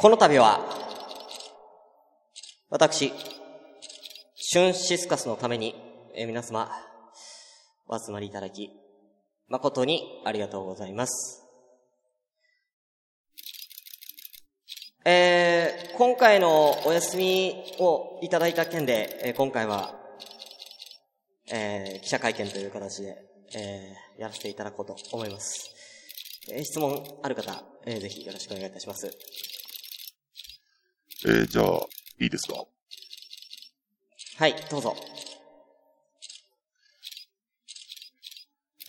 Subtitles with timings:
[0.00, 0.60] この度は、
[2.70, 3.12] 私、
[4.36, 5.74] シュンシスカスのために、
[6.14, 6.70] え皆様、
[7.88, 8.70] お集まりいただき、
[9.48, 11.42] 誠にありがとうございます。
[15.04, 19.96] えー、今回のお休みをいただいた件で、えー今回は、
[21.50, 23.16] えー記者会見という形で、
[23.56, 25.74] えーやらせていただこうと思います。
[26.52, 29.10] えー質問ある方、えーぜひよろしくお願いいたします。
[31.26, 31.80] えー、じゃあ、
[32.20, 32.64] いいですか？
[34.36, 34.94] はい、どうぞ。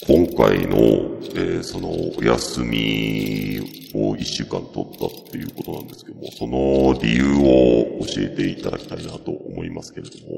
[0.05, 10.37] 今回の、えーその、お休みを一週間取ったっていうことなんですけども、その理由を教えていただきたいなと思いますけれども、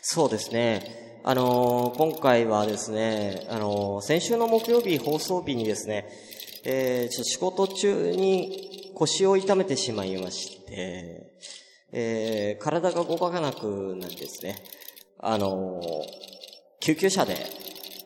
[0.00, 1.20] そうですね。
[1.24, 6.08] あのー今回はですね、あのー先週の木曜日放送日にですね、
[6.64, 11.32] えー仕事中に腰を痛めてしまいまして、
[11.92, 14.62] えー体が動かなくなりですね、
[15.20, 15.80] あの
[16.80, 17.36] 救急車で、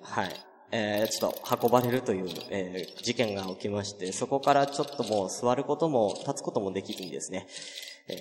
[0.02, 0.30] はい、
[0.70, 7.46] えーちょっと運ばれるという、えー事件が起きまして、そこからちょっともう座ることも立つこともできずにですね、
[8.08, 8.14] え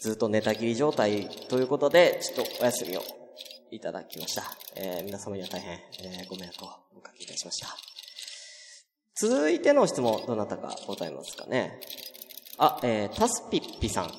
[0.00, 3.02] ーずっと寝たきり状態ということで、ちょっとお休みを
[3.70, 4.42] いただきました。
[4.76, 7.68] えー皆様には大変、えーご迷惑をおかけいたしました。
[9.16, 11.80] 続いての質問、どなたか答えますかね。
[12.58, 14.12] あ、えータスピッピさん。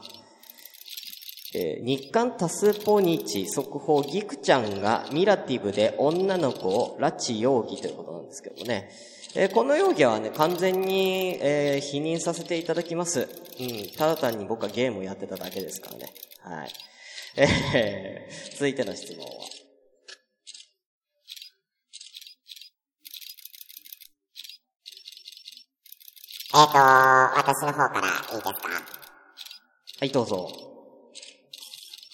[1.53, 8.89] えー日刊タスポニチ速報ギクちゃんがミラティブで女の子を拉致容疑ということなんですけどもね。
[9.35, 13.29] えーこの容疑はね、完全に、えー否認させていただきます。
[13.59, 16.13] うん、ただ単に僕はゲームをやってただけですからね。
[16.41, 16.69] はい。
[17.37, 19.31] えー続いての質問は。
[26.57, 28.53] えっ、と、私の方からいいですか？
[29.99, 30.49] はい、どうぞ。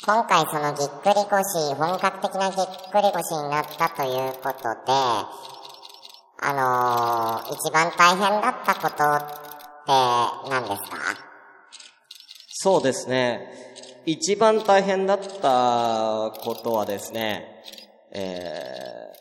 [0.03, 4.91] 今回そのぎっくり腰、本格的なぎっくり腰になったということで、
[6.43, 9.19] あのー、一番大変だったことっ
[9.85, 9.91] て
[10.49, 10.97] 何ですか？
[12.49, 13.47] そうですね。
[14.07, 17.63] 一番大変だったことはですね、
[18.11, 19.11] え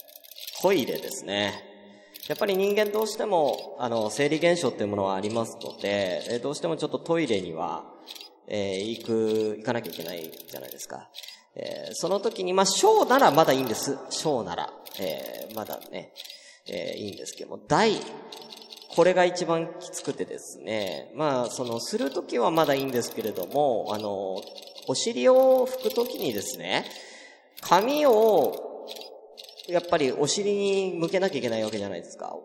[0.58, 1.69] ー、トイレですね。
[2.28, 7.84] やっぱり人間どうしても、あの、生理現象っていうものはありますので、えどうしてもちょっとトイレには、
[8.46, 11.08] えー行く、行かなきゃいけないじゃないですか。
[11.56, 13.98] えーその時に、まあ、小ならまだいいんです。
[14.10, 14.72] 小なら。
[14.98, 16.12] えーまだね、
[16.68, 17.92] えいいんですけども、大、
[18.94, 21.12] これが一番きつくてですね。
[21.14, 24.42] まあ、その、するときはまだいいんですけれども、あの、
[24.88, 26.84] お尻を拭くときにですね、
[27.60, 28.69] 髪を、
[29.70, 32.36] やっぱりお尻に向けなきゃいけないわけじゃないですか。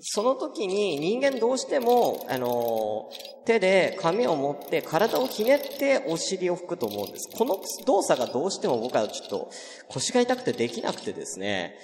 [0.00, 3.10] その時に人間どうしても、あの、
[3.46, 7.28] 手で髪を持って体をひねってお尻を拭くと思うんです。
[7.36, 9.50] この動作がどうしても僕はちょっと
[9.88, 11.76] 腰が痛くてできなくてですね、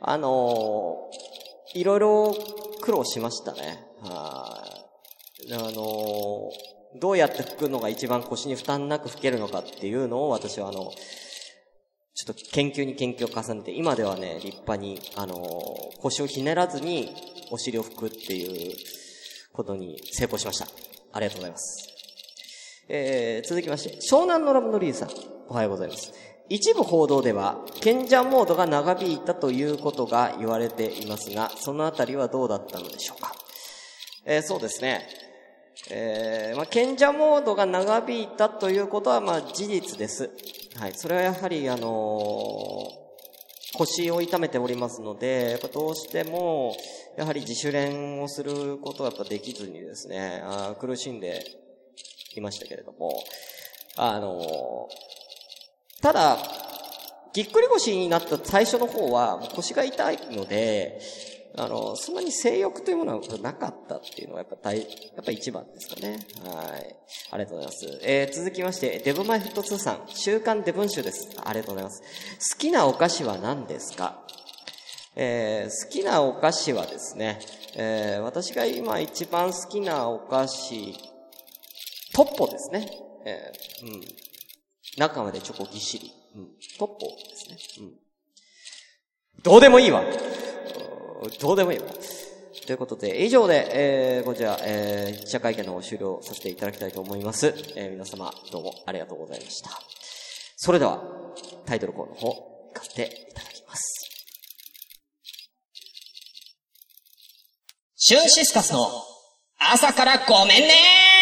[0.00, 1.10] あの、
[1.74, 2.36] いろいろ
[2.80, 3.84] 苦労しましたね。
[4.00, 4.64] は
[5.48, 5.52] い。
[5.52, 6.50] あの、
[7.00, 10.92] どうやって拭くのが一番腰に負担なく拭けるのかっていうのを私はあの、
[12.16, 17.14] ちょっと研究に研究を重ねて、今ではね、立派に、あのー腰をひねらずに
[17.50, 18.76] お尻を拭くっていう
[19.52, 20.66] ことに成功しました。
[21.12, 21.88] ありがとうございます。
[22.88, 25.10] えー、続きまして、湘南のラブのリーさん、
[25.48, 26.12] おはようございます。
[26.48, 33.34] 一部報道では、賢者モードが長引いたということが言われていますが、そのあたりはどうだったのでしょうか。
[34.24, 35.06] えー、そうですね。
[35.90, 40.30] えー、まあ、賢者モードが長引いたということは、まあ、事実です。
[40.78, 40.92] はい。
[40.94, 42.86] それはやはり、あの
[43.78, 46.76] 腰を痛めておりますので、やっぱどうしても、
[47.16, 51.42] やはり自主練をすることはやっぱできずにですね、あ苦しんで
[52.34, 53.10] いましたけれども、
[53.96, 54.88] あの
[56.02, 56.36] ただ、
[57.32, 61.00] ぎっくり腰になった最初の方は、腰が痛いので、
[61.58, 64.86] あの、そんなに性欲というものはなかったっていうのはやっぱ大、や
[65.22, 66.18] っぱ一番ですかね。
[66.44, 66.96] はい。
[67.30, 67.98] ありがとうございます。
[68.02, 71.30] えー、続きまして、デブマイフット2さん、週刊デブン集です。
[71.42, 72.02] ありがとうございます。
[72.54, 74.22] 好きなお菓子は何ですか？
[75.16, 77.40] えー、好きなお菓子はですね、
[77.74, 80.94] えー、私が今一番好きなお菓子、
[82.12, 82.86] トッポですね。
[83.24, 84.00] えー、うん。
[84.98, 86.12] 中までチョコぎっしり。
[86.34, 86.48] うん。
[86.78, 87.48] トッポです
[87.80, 87.86] ね。
[87.86, 87.94] うん。
[89.42, 90.04] どうでもいいわ。
[91.40, 91.86] どうでもいいわ。
[92.66, 97.54] ということで、以上で、えー、こちら、えー、記者会見の方終了させていただきたいと思います。
[97.76, 99.70] えー、皆様、どうもありがとうございました。
[100.56, 101.02] それでは、
[101.64, 104.06] タイトルコールの方、行かせていただきます。
[107.96, 108.88] シュンシスカスの
[109.58, 111.15] 朝からごめんね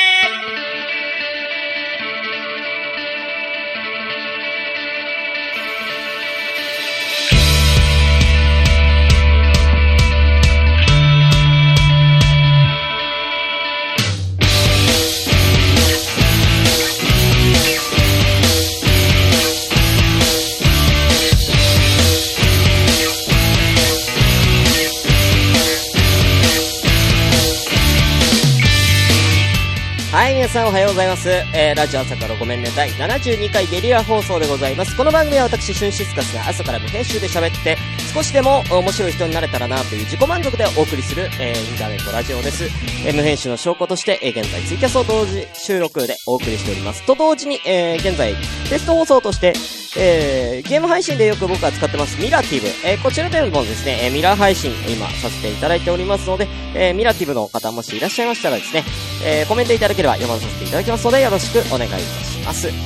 [30.55, 31.29] さんおはようございます。
[31.53, 34.97] えー、ラジオ朝からごめんね、第72回ゲリラ放送でございます。
[34.97, 37.77] この番組は私、シュンシスカスが朝から無編集で喋って、
[38.15, 42.67] 少しでも面白い人になれたらなという自己満足でお送りする、えー、インターネットラジオです。
[43.05, 47.03] えー、無編集の証拠として、えー、現在ツイキャスを同時収録でお送りしております。
[47.03, 48.37] と同時に、えー、現在、
[48.71, 49.55] テスト放送として、
[49.97, 52.67] えー、ゲーム配信でよく僕が使ってますミラティブ。
[52.85, 58.85] えー、こちらでもですね、え、ミラー配信今させていただいておりますので、え、ミラティブの方もしいらっしゃいましたらですね、
[59.25, 62.67] え、コメントいただければ読ませていただきますので、よろしくお願いいたします。
[62.69, 62.77] はい。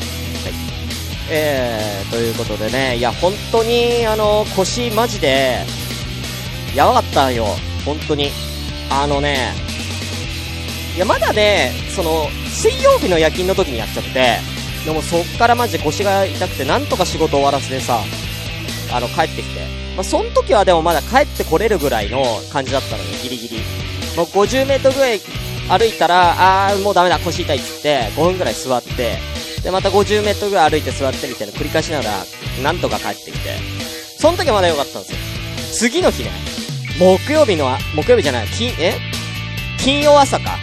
[1.31, 5.65] えー、ということでね、いや、本当に、あの、腰マジで、
[6.75, 7.47] やばかったよ。
[7.85, 8.31] 本当に。
[8.91, 9.53] あのね、
[10.97, 14.58] いや、まだね、その、水曜日の夜勤の時にやっちゃって、
[14.89, 18.01] でもそっからマジで腰が痛くて、なんとか仕事終わらせてさ、
[18.91, 19.61] あの、帰ってきて。
[19.95, 23.57] まあ、その時はでもまだ帰ってこれるぐらいの感じだったのよ、ギリギリ。
[24.17, 25.21] もう50メートルぐらい
[25.69, 29.19] 歩いたら、あー、もうダメだ、腰痛いっつって、5分ぐらい座って、
[29.63, 32.25] で、また50メートルぐらい歩いて座ってみたいな繰り返しながら、
[32.63, 33.57] なんとか帰ってきて。
[34.19, 35.19] その時はまだ良かったんですよ。
[35.91, 36.31] 次の日ね、
[36.99, 38.95] 木曜日の、木曜日じゃない、金、え？
[39.77, 40.57] 金曜朝か。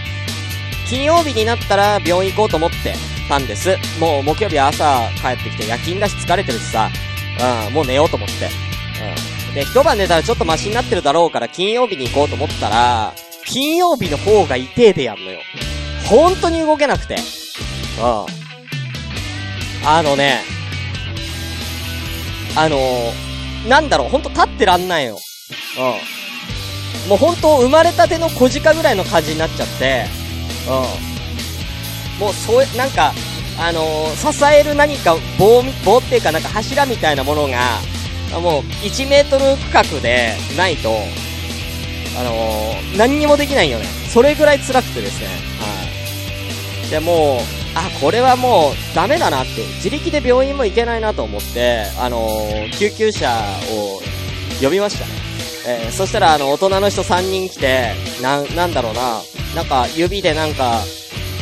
[0.90, 3.78] 金曜日になったら病院行こうと思ってたんです。
[4.00, 6.90] もう木曜日朝帰ってきて夜勤だし疲れてるしさ、
[7.68, 8.50] うん、もう寝ようと思って。
[9.50, 9.56] うん。
[9.56, 13.14] で、一晩寝たらちょっとマシになってるだろうから金曜日に行こうと思ったら、
[13.46, 15.40] 金曜日の方が痛えでやんのよ。
[16.10, 17.16] 本当に動けなくて。
[17.16, 18.26] うん。
[19.88, 20.42] あのね、
[22.56, 25.20] あのー、なんだろう、ほんと立ってらんないよ。
[25.78, 27.10] うん。
[27.10, 30.06] もうほんと生まれたての小鹿ぐらいの感じになっちゃって、
[30.68, 31.15] うん。
[32.20, 33.14] もうそう、なんか、
[33.58, 37.80] あのー、支える何か棒、棒っていうかなんか柱みたいなものが、
[38.42, 40.90] もう1メートル区画でないと、
[42.18, 43.86] あのー、何にもできないよね。
[44.10, 45.28] それぐらい辛くてですね。
[45.60, 46.90] はい。
[46.90, 47.40] で、もう、
[47.76, 53.30] あ、これはもうダメだなって、自力で病院も行けないなと思って、あのー、救急車
[53.70, 54.02] を
[54.62, 55.12] 呼びましたね。
[55.68, 59.22] えー、そしたらあの、大人の人3人来て、な、なんだろうな、
[59.56, 60.82] なんか指でなんか、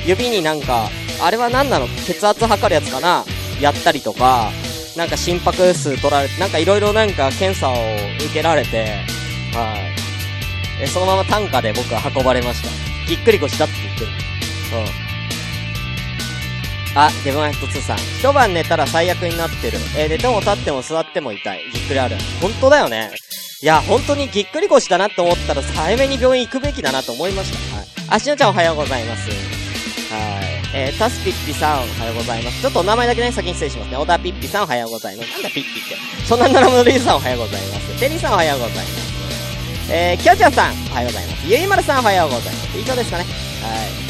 [0.06, 0.90] 指になんか、
[1.22, 1.88] あれは何なの？
[2.06, 3.24] 血圧測るやつかな？
[3.62, 4.52] やったりとか、
[4.98, 8.86] なんか心拍数取られて、なんかいろいろなんか検査を受けられて、
[9.54, 9.76] は
[10.80, 10.84] い。
[10.84, 12.70] え、そのまま担架で僕は運ばれました。
[13.08, 14.08] ぎっくり腰だって言ってる。
[14.08, 14.10] う
[14.84, 15.04] ん。
[16.96, 17.98] あ、デブマイト2さん。
[17.98, 19.78] 一晩寝たら最悪になってる。
[19.98, 21.62] えー寝ても立っても座っても痛い。
[21.72, 22.18] ぎっくりある。
[22.42, 23.12] 本当だよね。
[23.62, 27.78] いや、本当にぎっくり腰だなって思ったら、早めに病院行くべきだなと思いました。
[27.78, 27.88] はい。
[28.10, 29.63] あしのちゃんおはようございます。
[30.14, 30.44] はい。
[30.76, 32.62] えー、タスピッピさんおはようございます。
[32.62, 33.98] ちょっとお名前だけね、先に失礼しますね。
[33.98, 35.32] 小田ピッピさんおはようございます。
[35.32, 35.96] なんだピッピって。
[36.26, 38.00] そんなナラムのリーさんおはようございます。
[38.00, 39.14] テリーさんおはようございます。
[39.92, 41.48] えー、キョチャさんおはようございます。
[41.48, 42.80] ゆいまるさんおはようございます。
[42.80, 43.26] 以上ですかね。
[43.26, 44.04] はい。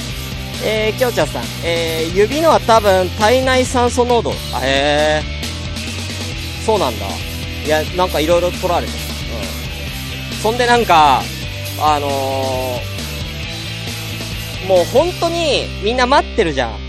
[0.65, 4.31] えー、キョチャさん、えー、指のは多分体内酸素濃度。
[4.53, 6.65] あ、へー。
[6.65, 7.05] そうなんだ。
[7.65, 10.37] いや、なんかいろいろ取られてうん。
[10.37, 11.21] そんでなんか、
[11.81, 12.92] あのー、
[14.67, 16.79] もう本当にみんな待ってるじゃん。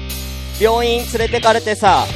[0.61, 2.07] 病院連れてかれてさ、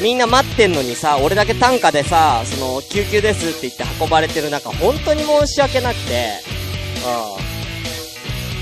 [0.00, 6.30] みんな待ってんのにさ、俺だけ担架でさ、その、救急ですって言って運ばれてる中、本当に申し訳なくて、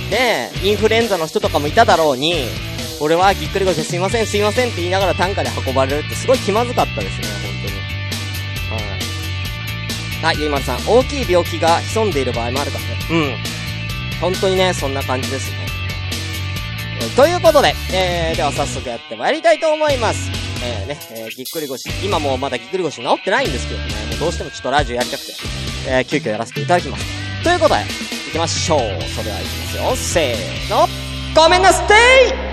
[0.03, 0.11] うん。
[0.11, 2.47] で、インフルエンザの人とかもいただろうに、
[3.01, 7.53] 俺はぎっくり腰ですいません、すいませんって言いながら担架で運ばれるってすごい気まずかったですね、本
[10.23, 10.31] 当に。
[10.31, 10.37] はい。
[10.37, 12.97] あ、ゆいまるさん、大きい病気が潜んでいる場合もあるからね。
[13.11, 13.56] うん。
[14.21, 15.57] 本当にね、そんな感じですね。
[17.01, 20.31] えーということで、えー、では早速やってまいりたいと思います。
[20.63, 21.89] えー、ね、えー、ぎっくり腰。
[22.05, 25.33] 今もうまだぎっくり腰治ってないんですけどね、もうどうしてもちょっとラジオやりたくて、
[25.89, 27.05] えー、急遽やらせていただきます。
[27.45, 28.79] ということで、行きましょう。
[28.81, 29.97] それでは行きますよ。
[29.97, 30.89] せーの。
[31.35, 32.47] ごめんなステイ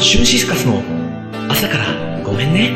[0.00, 0.80] シュンシスカスの
[1.50, 1.97] 朝から
[2.38, 2.70] めんね。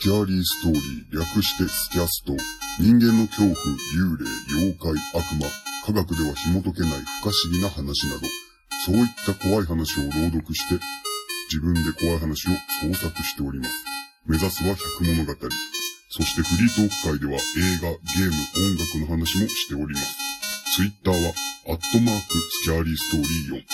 [0.00, 2.34] スキャーリーストーリー、略してスキャスト。
[2.78, 5.48] 人間の恐怖、幽霊、妖怪、悪魔、
[5.84, 8.20] 科学では紐解けない不可思議な話など、
[8.86, 10.78] そういった怖い話を朗読して、
[11.50, 13.84] 自分で怖い話を創作しております。
[14.26, 15.34] 目指すは百物語。
[16.10, 20.14] そしてフリートーク会では映画、ゲーム、音楽の話もしております。
[20.76, 21.32] ツイッターは、
[21.68, 23.64] アットマーク、スキャーリーストーリー4。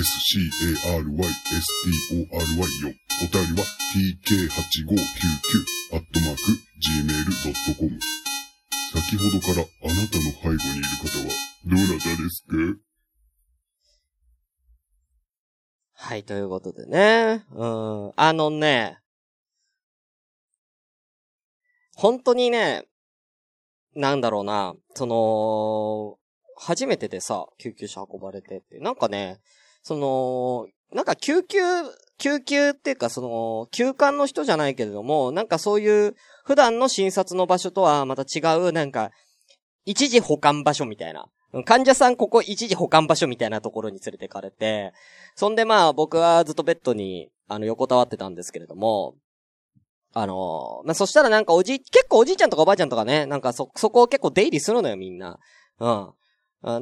[0.00, 2.94] s-c-a-r-y-s-t-o-r-y4。
[3.24, 3.64] お便りは
[3.96, 6.42] tk8599 アットマーク
[6.76, 7.98] gmail.com。
[8.92, 9.66] 先ほどからあな
[10.08, 11.24] たの背後にいる方は
[11.64, 12.54] どなたですか？
[15.94, 17.46] はい、ということでね。
[17.54, 18.12] うん。
[18.14, 18.98] あのね、
[21.94, 22.84] 本当にね、
[23.94, 26.18] なんだろうな、その、
[26.64, 29.40] 初めてでさ、救急車運ばれてって、なんかね、
[29.82, 31.60] その、なんか救急、
[32.18, 36.14] 救急っていうかその、休館の人じゃないけれども、なんかそういう、
[36.44, 39.10] 普段の診察の場所とはまた違う、なんか、
[39.84, 41.26] 一時保管場所みたいな。
[41.64, 44.92] 患者さんここ一時保管場所みたいなところに連れてかれて、
[45.34, 49.16] そんでまあ僕はずっとベッドに、あの横たわってたんですけれども、
[50.14, 55.38] あのまあそしたらなんかおじ、結構おじいちゃんとかおばあちゃんとかね、なんかそ、そこを結構出入りするのよみんな。
[55.80, 56.12] うん。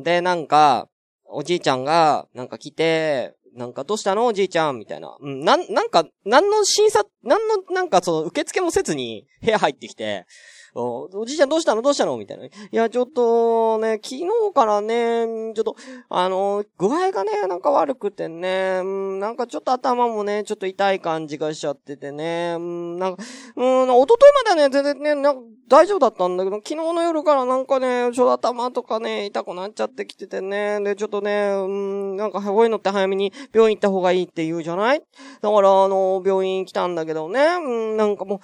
[0.03, 0.89] で、なんか、
[1.25, 4.27] おじいちゃんが、なんか来て、なんかどうしたの？
[4.27, 4.79] おじいちゃん。
[4.79, 5.17] みたいな。
[5.21, 10.27] うん、なん、なんか、なんの審査、なんの、なんかその受付もせずに部屋入ってきて、
[10.75, 11.83] おじいちゃんどうしたの？
[11.83, 12.17] どうしたの？
[12.17, 12.45] みたいな。
[12.45, 15.77] いや、ちょっとね、昨日からね、ちょっと、
[16.09, 18.83] あの、具合がね、なんか悪くてね、
[19.19, 23.23] なんかちょっと頭もね、ちょっと痛い感じがしちゃっててね、なんか、
[23.57, 35.03] うん、一昨日まではね、全然ね、なんか大丈夫だったんだけど、昨日の夜からなんかね、ちょっと頭とかね、痛くなっちゃってきててね、で、ちょっとね、うん、なんか、こういうのって早めに病院行った方がいいって言うじゃない？
[35.43, 38.41] だから、あの、病院来たんだけどね、うん、なんかもう、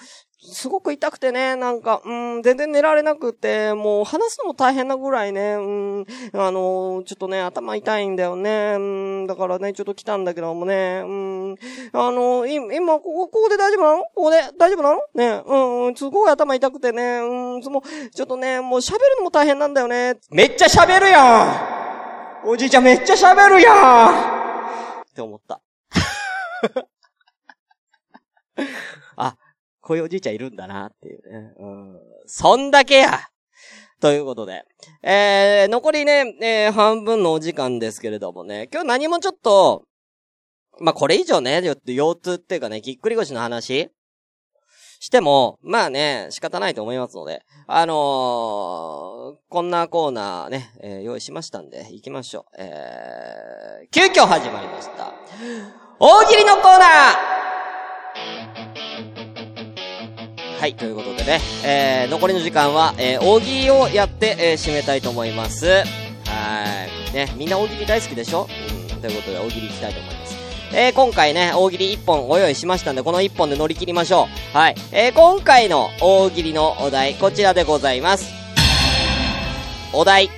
[0.47, 11.57] すごく痛くてね、なんか、うん、全然寝られなくて、もう話すのも大変なぐらいね、うん、あの、ちょっとね、頭痛いんだよね、うん、だからね、ちょっと来たんだけどもね、うん、
[11.93, 14.05] あの、い今、ここ、ここで大丈夫なの？
[14.05, 14.39] ここで？
[14.59, 15.01] 大丈夫なの？
[15.15, 17.83] ね、うん、うん、すごい頭痛くてね、うん、その、
[18.15, 20.17] ちょっとね、もう喋るのも大変なんだよね。
[20.31, 21.83] めっちゃ喋るや
[22.45, 22.49] ん！
[22.49, 25.01] おじいちゃんめっちゃ喋るやん！
[25.03, 25.61] って思った。
[29.87, 31.53] こういうおじいちゃんいるんだなっていうね。
[31.61, 31.97] うん。
[32.27, 33.21] そんだけや
[34.01, 34.65] ということで。
[35.05, 39.85] えー、残りね、えー、半分のお時間ですけれどもね、今日何もちょっと、
[40.81, 43.89] まあ、これ以上ね、腰痛っていうかね、ぎっくり腰の話
[44.99, 52.57] しても、まあね、仕方ないと思いますので、あのー、こんなコーナーね、えー用意しましたんで、行きましょう。
[52.59, 55.15] えー、急遽始まりました。
[56.01, 57.46] 大喜利のコーナー
[60.67, 65.65] はい、ということでね、えー、残りの時間は、えー、大喜利をやって、えー、締めたいと思います。
[65.65, 65.85] は
[67.13, 67.15] い。
[67.15, 68.49] ね、みんな大喜利大好きでしょ？
[68.93, 70.37] うん、ということで大喜利いきたいと思います。
[70.75, 74.57] えー、今回ね、大喜利1本ご用意しましたんで、この1本で乗り切りましょう。
[74.59, 74.75] はい。
[74.91, 78.33] えー、今回の大喜利のお題、こちらでございます。
[79.93, 80.31] お題。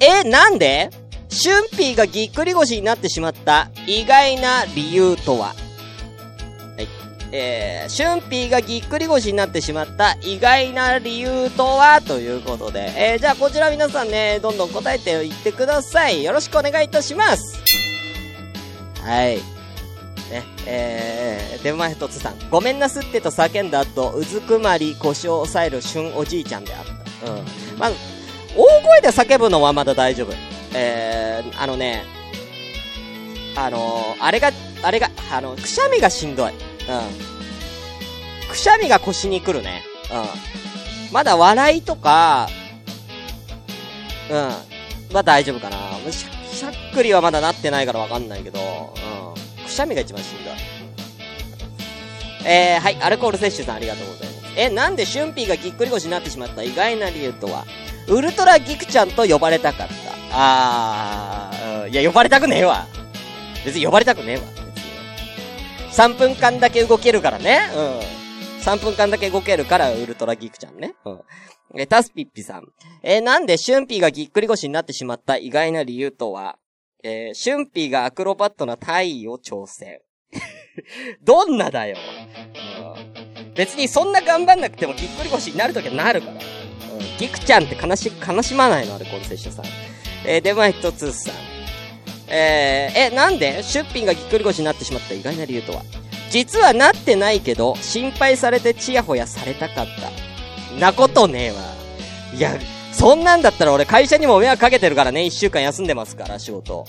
[0.00, 0.90] え、なんで？
[1.28, 5.54] シュンピーがぎっくり腰になってしまった意外な理由とは？
[7.32, 12.00] えー、シュンピーがぎっくり腰になってしまった意外な理由とは？
[12.02, 16.24] ということで、えー、じゃあこちら皆さんね、どんどん答えていってください。
[16.24, 17.62] よろしくお願いいたします。
[19.02, 19.36] はい。
[20.30, 22.34] ね、えー、デブマヘトツさん。
[22.50, 27.30] ごめんなすってと叫んだ後、うずくまり腰を押さえる旬おじいちゃんであった。
[27.32, 27.44] うん。
[27.78, 27.96] まず、
[28.56, 30.32] 大声で叫ぶのはまだ大丈夫。
[30.74, 32.04] えー、あのね、
[33.56, 36.52] あのー、あれが、あれが、あの、くしゃみがしんどい。
[36.90, 38.48] うん。
[38.50, 39.82] くしゃみが腰に来るね。
[40.12, 41.12] うん。
[41.12, 42.48] まだ笑いとか、
[44.30, 45.16] うん。
[45.16, 45.76] は大丈夫かな。
[46.10, 49.64] しゃしゃっくりはまだなってないからわかんないけど、うん。
[49.64, 50.54] くしゃみが一番しんどい。
[52.44, 54.54] えー、はい、アルコール摂取さんありがとうございます。
[54.56, 56.62] え、なんでシュンピーがぎっくり腰になってしまった？
[56.62, 57.64] 意外な理由とは、
[58.08, 59.94] ウルトラギクちゃんと呼ばれたかった。
[60.32, 62.86] あー、うんいや、呼ばれたくねえわ。
[63.64, 64.42] 別に呼ばれたくねえわ。
[65.90, 66.14] 別に。
[66.14, 67.60] 3分間だけ動けるからね。
[67.74, 68.00] うん。
[68.62, 70.94] 3分間だけ動けるから、ウルトラギークちゃんね。
[71.04, 71.20] うん。
[71.76, 72.68] え、タスピッピさん。
[73.02, 76.58] え、なんでシュンピーがぎっくり腰になってしまった意外な理由とは、
[77.02, 80.00] えーシュンピーがアクロバットな体位を挑戦。
[81.22, 81.96] どんなだよ。
[82.84, 86.32] うん別にそんな頑張んなくてもぎっくり腰になるときはなるから。
[86.32, 86.40] うん、
[87.18, 88.94] ギクちゃんって悲し、悲しまないの？
[88.94, 89.64] アルコール摂取さん。
[90.26, 91.49] えー、デマイトツーさん。
[92.30, 93.62] えー、え、なんで？
[93.62, 95.82] しゅんぴーがぎっくり腰になってしまった意外な理由とは
[96.30, 100.78] 実はなってないけど、心配されてチヤホヤされたかった。
[100.78, 101.56] なことねえわ。
[102.34, 102.56] いや、
[102.92, 106.78] そんなんだったら俺会社にも迷惑かけてるからね、一週間休んでますから、仕事。
[106.78, 106.88] はい。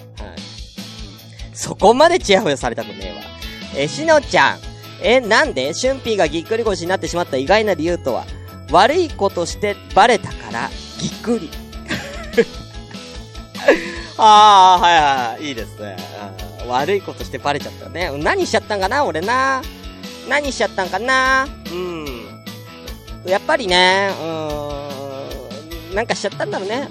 [1.55, 3.21] そこまでチヤホヤされたくねえわ。
[3.75, 4.59] え、しのちゃん。
[5.01, 5.73] え、なんで？
[5.73, 8.25] しゅんぴーがぎっくり腰になってしまった意外な理由とは
[8.71, 10.69] 悪いことしてバレたから、
[10.99, 11.49] ぎっくり。
[14.17, 15.51] ああ、はいはいい。
[15.51, 15.97] いですね。
[16.67, 18.11] 悪いことしてバレちゃったね。
[18.17, 19.61] 何しちゃったんかな俺な。
[20.29, 22.05] 何しちゃったんかなうん。
[23.25, 25.95] やっぱりね、うん。
[25.95, 26.87] なんかしちゃったんだろうね。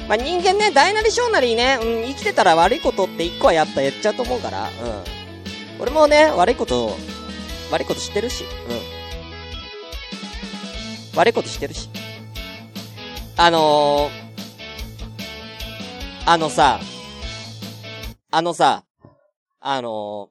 [0.00, 0.08] うん。
[0.08, 4.70] まあ、人間ね、大なり小なりね、うん、生きてたら悪いことって一個はやった、やっちゃうと思うから、うん。
[5.80, 6.96] 俺もね、悪いこと、
[7.70, 8.74] 悪いこと知ってるし、う
[11.14, 11.18] ん。
[11.18, 11.88] 悪いこと知ってるし。
[13.36, 14.23] あのー、
[16.26, 16.80] あのさ、
[18.30, 18.86] あのさ、
[19.60, 20.30] あの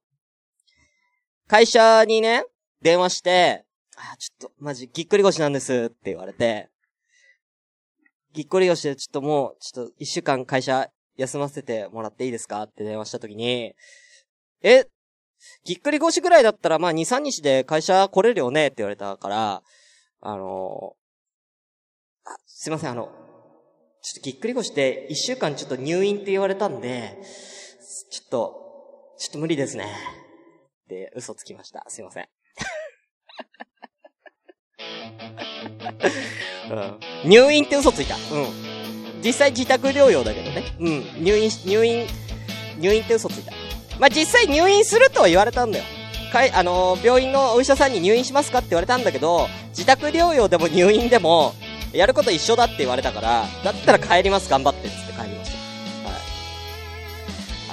[1.48, 2.46] ー、会社にね、
[2.82, 3.64] 電話して、
[3.96, 6.72] あ、ちょっと、マジ、ぎっくり腰なんですって言われて、
[8.34, 13.76] ぎっくり腰でちょっともう、ちょっと一週間会社休ませてもらっていいですかって電話した時に、
[14.64, 14.88] え、
[15.64, 19.62] ぎっくり腰ぐらいだったらまあ2、3日で会社来れるよねって言われたから、
[20.22, 23.23] あのーあ、すいません、あの、
[24.04, 27.18] ちょっとぎっくり腰で一週間ちょっと入院って言われたんで、
[28.12, 28.54] ちょっと、
[29.18, 29.86] ちょっと無理ですね。
[29.86, 31.86] って嘘つきました。
[31.88, 32.28] すいません。
[36.70, 38.16] うん、入院って嘘ついた。
[38.16, 39.22] うん。
[39.24, 40.64] 実際自宅療養だけどね。
[40.82, 41.24] うん。
[41.24, 42.06] 入院し、入院、
[42.80, 43.54] 入院って嘘ついた。
[44.00, 45.86] まあ、実際入院するとは言われたんだよ。
[46.34, 51.54] かい、あのー病院のお医者さんに入院しますかって言われたんだけど、自宅療養でも入院でも、
[51.94, 56.10] やること一緒だって言われたから、だったら帰ります、頑張って、つって帰りました。
[56.10, 56.20] はい。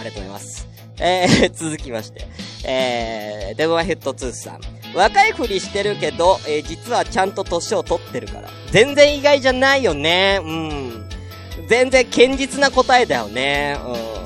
[0.01, 0.69] ありがとうございます。
[0.99, 2.27] えー、 続きまして。
[2.65, 4.61] えー、デブマヘッドツースさん。
[4.95, 8.51] 若いふりしてるけど、えー、実はちゃんと年を取ってるから。
[8.71, 10.41] 全然意外じゃないよね。
[10.43, 11.09] うん。
[11.69, 13.79] 全然堅実な答えだよね。
[13.87, 14.21] うん。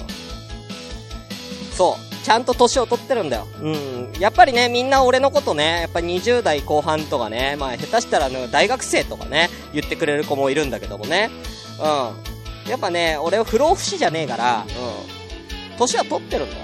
[1.76, 2.03] そう。
[2.24, 3.46] ちゃんと年を取ってるんだよ。
[3.60, 4.12] うん。
[4.18, 11.30] やっぱりね、みんな俺のことね、やっぱ20代後半とかね、まあ下手したらね、大学生とかね、言ってくれる子もいるんだけどもね。
[11.78, 12.70] うん。
[12.70, 15.76] やっぱね、俺は不老不死じゃねえから、うん。
[15.76, 16.62] 年は取ってるんだよ。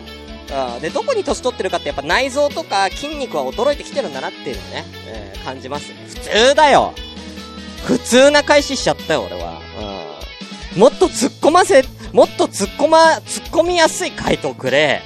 [0.77, 0.81] うん。
[0.81, 5.93] で、どこに年取ってるかってやっぱ内臓とか筋肉は衰えてきてるんだなっていうのをね、えー感じます。
[6.09, 6.95] 普通だよ
[7.85, 9.61] 普通な返ししちゃったよ、俺は。
[10.75, 10.81] うん。
[10.81, 15.03] もっと突っ込ませ、もっと突っ込ま、突っ込みやすい回答くれ。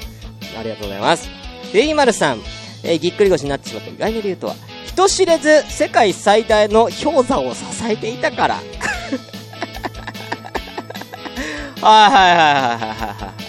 [0.59, 1.29] ありがとうございます。
[1.73, 2.41] ゆいまるさん、
[2.83, 4.55] えーぎっくり腰になってしまった意外な理由とは、
[4.87, 8.55] 人知れず世界最大の氷山を支えていたから。
[11.81, 13.45] はいはいはいはいはいはいはい。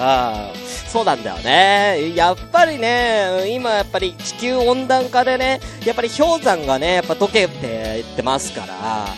[0.00, 0.54] ああ、
[0.88, 2.12] そうなんだよね。
[2.14, 7.66] やっぱりね、今やっぱり地球温暖化でね、やっぱり氷山がね、やっぱ溶けて
[7.98, 9.08] いってますから、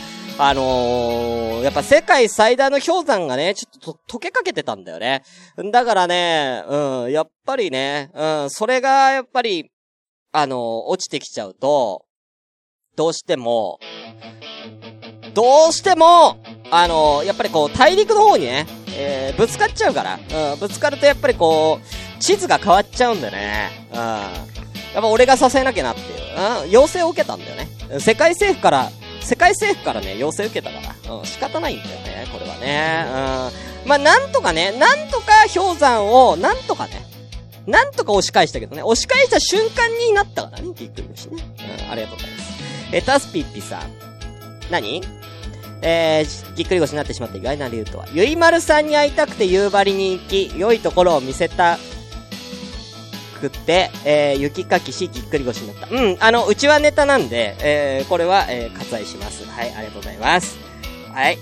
[0.43, 5.23] あのー、やっぱ世界最大の氷山がね、ちょっと溶けかけてたんだよね。
[5.71, 9.71] だからね、うん、やっぱりね、うん、それがやっぱり、
[10.33, 12.07] あのー落ちてきちゃうと、
[12.97, 13.81] どうしても、
[15.35, 16.39] どうしても、
[16.71, 20.19] あのーやっぱりこう、大陸の方にね、えー、ぶつかっちゃうから、
[20.53, 23.71] うん、ぶつかるとやっぱりこう、地図が変わっちゃうんだよね。
[23.91, 23.99] うん。
[23.99, 27.69] やっぱ俺が支えなきゃなっていう、うん、要請を受けたんだよね。
[28.01, 28.91] 世界政府から、
[29.21, 33.05] 世界政府からね、要請受けたから、うん、仕方ないんだよね、これはね。
[33.83, 33.89] うん。
[33.89, 37.05] まあ、なんとかね、なんとか氷山を、なんとかね、
[37.67, 41.43] なんとか押し返したけどね、押し返した瞬間になったからね、びっくりしね。
[41.87, 42.53] うん、ありがとうございます。
[42.93, 43.83] え、タスピッピさん。
[44.71, 45.03] 何？
[45.83, 51.79] えー、ぎっくり腰になってしまった意外な理由とは、ゆいまるさんに会いたくて夕張に行き、良いところを見せた
[53.41, 55.95] くって、えー、雪かきしぎっくり腰になった。
[55.95, 59.45] うん、あの、うちはネタなんで、えー、これは、えー、割愛します。
[59.45, 60.59] はい、ありがとうございます。
[61.13, 61.39] はい。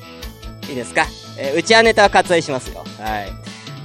[0.68, 1.06] いいですか？
[1.38, 2.84] えー、うちはネタは割愛しますよ。
[2.98, 3.32] はい。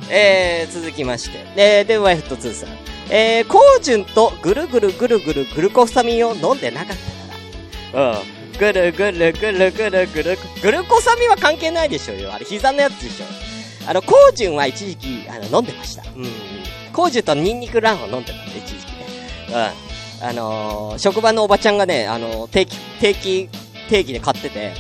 [0.10, 1.46] えー、続きまして。
[1.56, 2.70] えー、で、ワイフット2さん。
[3.10, 6.98] えー、コージュンとぐるぐるぐるぐるグルコサミンを飲んでなかっ
[7.92, 8.12] たから。
[8.12, 8.18] うん。
[8.58, 10.38] ぐるぐるぐるぐるぐる。
[10.62, 12.34] グルコサミンは関係ないでしょうよ。
[12.34, 13.26] あれ、膝のやつでしょ。
[13.88, 16.04] あの、コージュンは一時期、あの、飲んでました。
[16.16, 16.24] うん。
[16.94, 19.06] コージュとニンニクランを飲んでたんで、一時期ね。
[19.50, 20.28] うん。
[20.28, 23.50] あのー、職場のおばちゃんがね、あのー、定期、定期、
[23.90, 24.74] 定期で買ってて、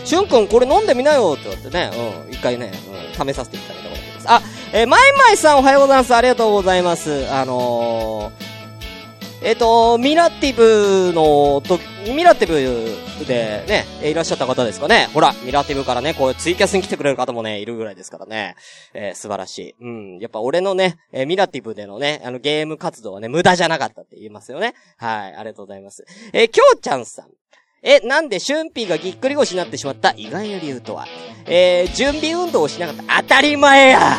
[0.00, 0.06] うん。
[0.06, 1.90] しゅんくんこれ飲んでみなよって言ってね、
[2.26, 2.32] うん。
[2.32, 2.72] 一回ね、
[3.18, 3.26] うん。
[3.28, 4.26] 試させていただいたことあります。
[4.28, 4.40] あ、
[4.72, 6.14] えー、マイマイさんおはようございます。
[6.14, 7.26] ありがとうございます。
[7.30, 8.45] あのー、
[9.42, 11.78] えっ、と、ミラティブの、と、
[12.12, 12.48] ミラティ
[13.18, 15.08] ブでね、いらっしゃった方ですかね。
[15.12, 18.56] ほら、ミラティブからね、こうツイキャスに来てくれる方もね、いるぐらいですからね。
[18.94, 19.74] えー素晴らしい。
[19.80, 20.18] うん。
[20.18, 24.74] やっぱ俺のね、えーミラティブでのね、あのゲーム活動はね、無駄じゃなかったって言いますよね。
[24.96, 26.04] はい、ありがとうございます。
[26.32, 27.26] えーきょうちゃんさん。
[27.82, 30.12] え、なんで、春ーがぎっくり腰になってしまった？
[30.16, 31.06] 意外な理由とは
[31.44, 33.22] えー、準備運動をしなかった。
[33.22, 34.16] 当たり前や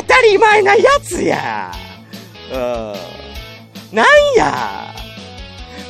[0.00, 1.70] 当たり前なやつや
[2.52, 3.25] うん。
[3.92, 4.94] なんや？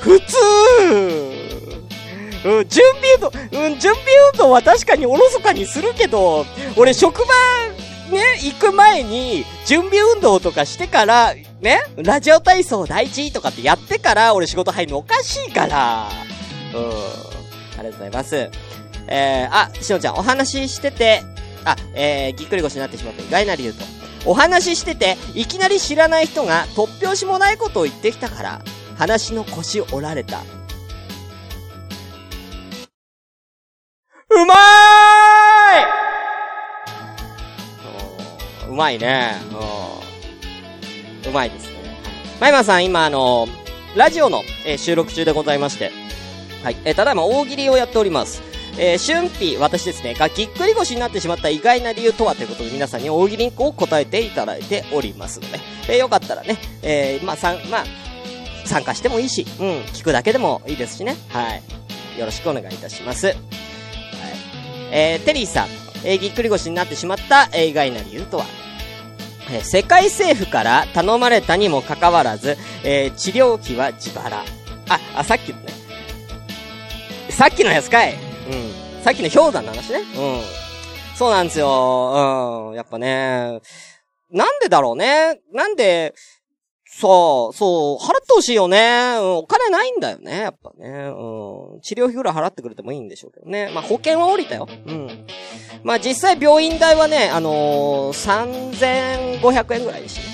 [0.01, 0.37] 普通
[2.45, 3.33] うん、準備運動、
[3.67, 7.27] うん、準備運動は確かにおろそかにするけど、俺職場、
[8.13, 16.09] ね、行く前に、準備運動とかしてから、ね、ラジオ体操第一とかってやってから、俺仕事入るのおかしいから。
[16.73, 16.91] うん。
[17.81, 18.51] ありがとうございます。
[19.09, 21.23] えー、あ、しのちゃん、お話ししてて、
[21.65, 23.83] あ、えー、ぎっくり腰になってしまった意外な理由と。
[24.27, 28.61] お話ししてて、いきなり知らない人が突拍子もないことを言ってきたから、
[28.99, 30.41] 話の腰折られた。
[34.29, 34.57] うまー
[38.69, 39.37] いうまいね。
[41.27, 41.77] うまいですね。
[42.41, 43.47] まいまさん、今あの
[43.97, 45.93] ラジオの、えー、収録中でございまして、
[46.62, 48.43] はい、えー、ただいま大喜利をやっております。
[48.79, 57.85] えー、春季、私ですね、がぎっくり腰になってしまった意外な理由とはということで皆さんに大喜利を答えていただいておりますので、えー、よかったらね、えー、まあ、さん、まあ、
[58.65, 61.17] 参加してもいいし、うん、聞くだけでもいいですしね。
[61.29, 61.62] はい。
[62.19, 63.27] よろしくお願いいたします。
[63.27, 63.37] はい。
[64.91, 65.69] えー、テリーさん、
[66.05, 68.47] えー、ぎっくり腰になってしまった、えー、意外な理由とは？
[69.51, 74.37] えー、世界政府から頼まれたにもかかわらず、えー、治療費は自腹。
[74.39, 74.45] あ、
[75.15, 75.73] あ、さっきのね。
[77.31, 78.26] さっきのやつかい。
[78.51, 79.03] うん。
[79.03, 79.99] さっきの氷山の話ね。
[79.99, 81.17] うん。
[81.17, 82.69] そうなんですよ。
[82.71, 82.75] うん。
[82.75, 83.61] やっぱね、
[84.31, 85.41] なんでだろうね。
[85.53, 86.15] なんで、
[86.99, 89.17] そう、そう、払ってほしいよね。
[89.19, 90.89] うん、お金ないんだよね、やっぱね。
[90.89, 91.81] うん。
[91.83, 93.71] 治療費ぐらい払ってくれてもいいんでしょうけどね。
[93.75, 94.67] まあ、保険は降りたよ。
[94.87, 95.27] うん。
[95.83, 100.25] まあ、実際病院代はね、あのー、3500円ぐらいでしね。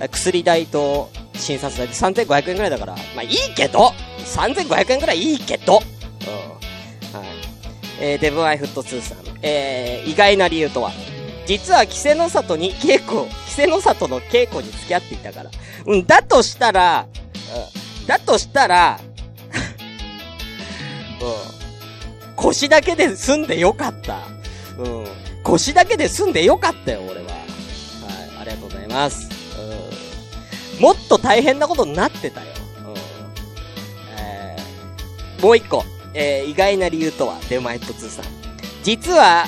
[0.00, 0.08] うん。
[0.08, 6.61] 薬代と診察代で3500円ぐらいだから、まあ、いいけど !3500 円ぐらいいいけどうん。
[8.00, 9.18] えー、デブワイフット2さん。
[9.42, 10.90] えー、意外な理由とは？
[11.46, 15.50] 実は、稀勢の里に稽古、稀勢の里の稽古に付き合っていたから。
[15.86, 17.06] うん、だとしたら、
[18.00, 19.00] うん、だとしたら、
[21.20, 21.24] う
[22.32, 24.20] ん、腰だけで済んでよかった。
[24.78, 25.06] うん、
[25.42, 27.32] 腰だけで済んでよかったよ、俺は。
[27.32, 27.42] はい、
[28.40, 29.28] ありがとうございます。
[30.76, 32.46] うん、もっと大変なことになってたよ。
[32.86, 32.94] うん、
[34.16, 38.24] えー、もう一個、えー、意外な理由とは、デマイト2さん。
[38.82, 39.46] 実は、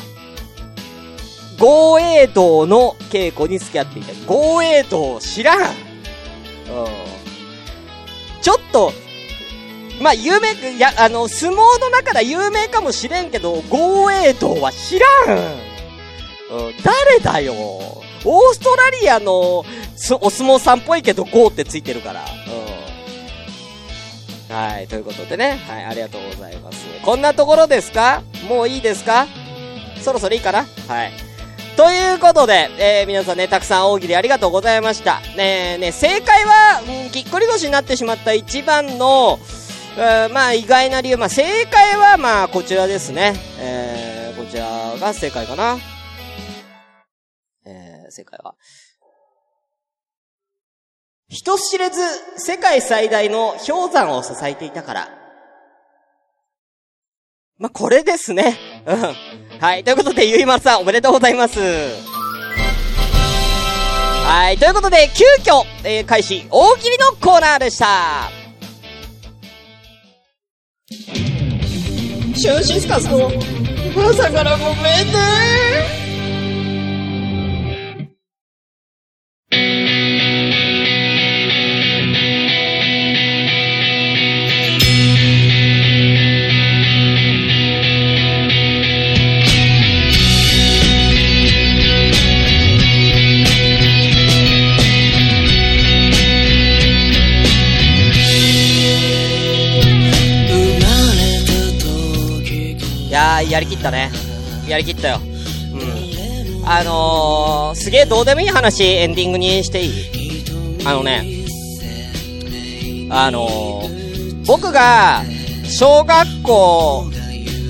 [1.58, 4.12] 豪栄道の稽古に付き合っていた。
[4.26, 5.68] 豪栄道知らんうん。
[8.42, 8.92] ちょっと、
[10.00, 15.38] まあ、有名、いや、あの、相撲の中では有名かもしれんけど、豪栄道は知らん
[16.50, 19.64] うん、誰だよオーストラリアの、お
[19.96, 22.24] 相撲さんっぽいけど、豪ってついてるから。
[24.48, 25.58] はい、ということでね。
[25.66, 26.86] はい、ありがとうございます。
[27.02, 28.22] こんなところですか？
[28.48, 29.26] もういいですか？
[30.02, 30.64] そろそろいいかな？
[30.86, 31.12] はい。
[31.76, 35.20] ということで、えー、皆さんね、たくさん大喜利ありがとうございました。
[35.36, 39.40] ねね、正解は、うん、ぎっくり腰になってしまった一番の、
[39.96, 41.16] えー、まあ、意外な理由。
[41.16, 43.34] まあ、正解は、まあ、こちらですね。
[43.58, 44.66] えー、こちら
[45.00, 45.78] が正解かな。
[47.66, 48.54] えー、正解は。
[51.34, 52.00] 人知れず、
[52.36, 55.08] 世界最大の氷山を支えていたから。
[57.58, 58.56] まあ、これですね。
[58.86, 59.60] うん。
[59.60, 59.82] はい。
[59.82, 61.58] ということで、ゆいまるさん、おめでとうございます。
[64.24, 64.58] はい。
[64.58, 68.30] ということで、急遽、えー、開始、大喜利のコーナーでした。
[72.36, 73.28] シュンシスカスの、
[74.08, 76.03] 朝からごめんね
[103.54, 104.10] やりきったね。
[104.66, 105.20] やりきったよ。
[105.20, 106.68] うん。
[106.68, 109.90] あのー、すげえどうでもいい話エンディングにしていい？
[110.84, 111.24] あのね、
[113.10, 115.22] あのー、僕が、
[115.70, 117.04] 小学校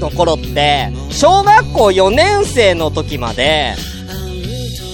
[0.00, 3.74] の頃って、小学校4年生の時まで、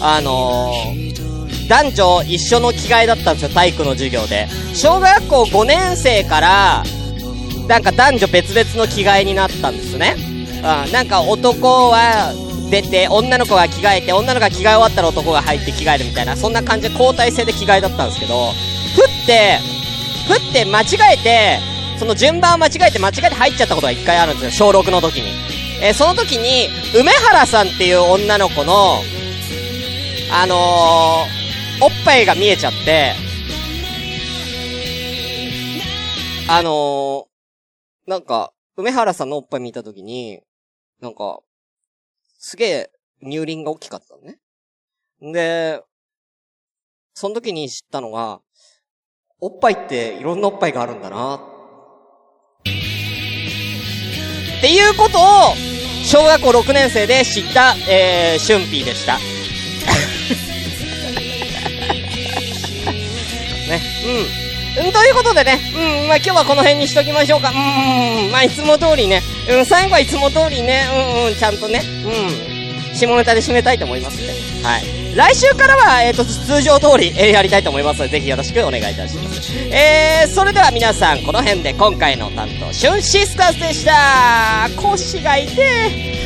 [0.03, 4.49] あのー、男女一緒の着替えだったんですよ、体育の授業で。
[4.75, 6.83] 小学校5年生から、
[7.69, 10.17] なんか男女別々の着替えになったんですね。
[10.61, 12.33] うん、なんか男は
[12.71, 18.53] 出て、女の子が着替えて、女の子が着替え終わったら男が入って着替えるみたいな、そんな感じで交代制で着替えだったんですけど、
[18.95, 19.59] ふって、
[20.29, 21.59] ふって間違えて、
[21.99, 25.33] その順番を間違えて間違えて入っちゃったことが一回あるんですよ、小6の時に。
[25.83, 29.01] えーその時に、梅原さんっていう女の子の、
[30.33, 33.15] あのー、おっぱいが見えちゃって、
[36.49, 37.25] あのー、
[38.07, 40.41] なんか、梅原さんのおっぱい見た時に、
[41.01, 41.41] なんか、
[42.39, 42.91] すげえ
[43.23, 44.39] 乳輪が大きかったのね。
[45.21, 45.83] で、
[47.15, 48.41] その時に知ったのが、
[49.41, 51.37] おっぱいっていろんなおっぱいがあるんだな。
[51.37, 51.41] っ
[54.61, 55.23] ていうことを、
[56.05, 59.17] 小学校6年生で知った、えー、シュンピーでした。
[63.69, 64.50] ね、うん。
[64.79, 65.59] うん、ということでね、
[66.03, 67.51] うん、まあ今日はこの辺にしときましょうか。
[67.51, 70.85] うん、まあいつも通りね、うん、最後はいつも通りね、
[71.19, 74.19] うん、うん、ちゃんとね、うん、下ネタで締めたいと思います。
[74.63, 75.01] はい。
[75.17, 79.53] 来週からは、えっ、と、通常通り、えーやりたいと思いますので、ぜひよろしくお願いいたします。
[79.73, 86.21] えー、それでは皆さん、この辺で今回の担当、シュンシスカスでした腰が痛い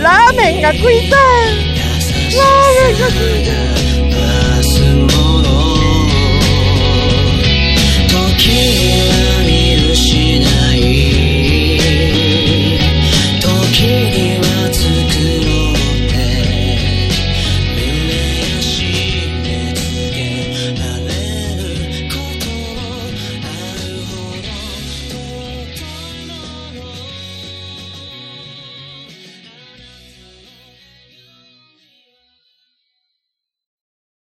[0.00, 3.85] ラーメンが食いたいラーメンが食いたい